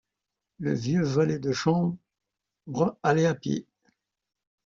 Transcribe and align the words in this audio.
Le 0.57 0.73
vieux 0.73 1.03
valet 1.03 1.37
de 1.37 1.51
chambre 1.51 1.95
allait 3.03 3.27
à 3.27 3.35
pied. 3.35 3.67